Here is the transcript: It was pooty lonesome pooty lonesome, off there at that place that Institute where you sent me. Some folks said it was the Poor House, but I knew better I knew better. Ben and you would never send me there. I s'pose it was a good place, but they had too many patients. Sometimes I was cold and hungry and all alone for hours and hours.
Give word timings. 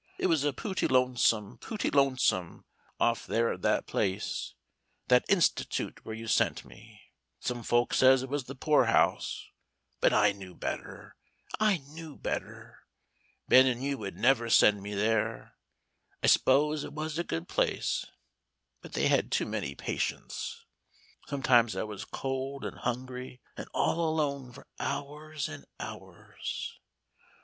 It 0.17 0.25
was 0.25 0.43
pooty 0.57 0.87
lonesome 0.87 1.59
pooty 1.59 1.91
lonesome, 1.91 2.65
off 2.99 3.27
there 3.27 3.53
at 3.53 3.61
that 3.61 3.85
place 3.85 4.55
that 5.09 5.23
Institute 5.29 6.03
where 6.03 6.15
you 6.15 6.25
sent 6.27 6.65
me. 6.65 7.11
Some 7.39 7.61
folks 7.61 7.99
said 7.99 8.21
it 8.21 8.27
was 8.27 8.45
the 8.45 8.55
Poor 8.55 8.85
House, 8.85 9.47
but 9.99 10.11
I 10.11 10.31
knew 10.31 10.55
better 10.55 11.17
I 11.59 11.77
knew 11.85 12.15
better. 12.17 12.79
Ben 13.47 13.67
and 13.67 13.83
you 13.83 13.99
would 13.99 14.17
never 14.17 14.49
send 14.49 14.81
me 14.81 14.95
there. 14.95 15.53
I 16.23 16.25
s'pose 16.25 16.83
it 16.83 16.93
was 16.93 17.19
a 17.19 17.23
good 17.23 17.47
place, 17.47 18.03
but 18.81 18.93
they 18.93 19.05
had 19.07 19.31
too 19.31 19.45
many 19.45 19.75
patients. 19.75 20.65
Sometimes 21.27 21.75
I 21.75 21.83
was 21.83 22.05
cold 22.05 22.65
and 22.65 22.79
hungry 22.79 23.39
and 23.55 23.67
all 23.71 24.09
alone 24.09 24.51
for 24.51 24.65
hours 24.79 25.47
and 25.47 25.65
hours. 25.79 26.79